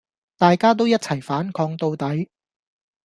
[0.35, 2.31] 大家都一齊反抗到底